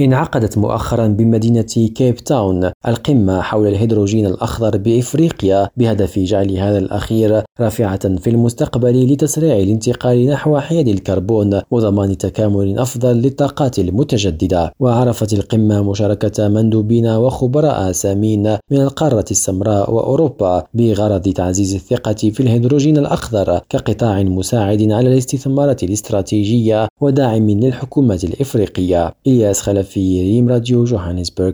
انعقدت 0.00 0.58
مؤخرا 0.58 1.06
بمدينة 1.06 1.62
كيب 1.94 2.14
تاون 2.14 2.70
القمة 2.88 3.40
حول 3.40 3.66
الهيدروجين 3.66 4.26
الأخضر 4.26 4.76
بإفريقيا 4.76 5.68
بهدف 5.76 6.18
جعل 6.18 6.58
هذا 6.58 6.78
الأخير 6.78 7.42
رافعة 7.60 8.16
في 8.16 8.30
المستقبل 8.30 9.12
لتسريع 9.12 9.56
الانتقال 9.56 10.26
نحو 10.26 10.58
حياد 10.58 10.88
الكربون 10.88 11.60
وضمان 11.70 12.18
تكامل 12.18 12.78
أفضل 12.78 13.16
للطاقات 13.16 13.78
المتجددة. 13.78 14.72
وعرفت 14.80 15.32
القمة 15.32 15.90
مشاركة 15.90 16.48
مندوبين 16.48 17.06
وخبراء 17.06 17.92
سامين 17.92 18.42
من 18.70 18.80
القارة 18.80 19.24
السمراء 19.30 19.94
وأوروبا 19.94 20.64
بغرض 20.74 21.22
تعزيز 21.22 21.74
الثقة 21.74 22.30
في 22.30 22.40
الهيدروجين 22.40 22.98
الأخضر 22.98 23.60
كقطاع 23.68 24.22
مساعد 24.22 24.92
على 24.92 25.12
الاستثمارات 25.12 25.82
الاستراتيجية 25.82 26.88
وداعم 27.02 27.50
للحكومات 27.50 28.24
الإفريقية. 28.24 29.14
إلياس 29.26 29.60
خلف 29.60 29.88
في 29.88 30.22
ريم 30.22 30.48
راديو 30.48 30.84
جوهانسبرغ. 30.84 31.52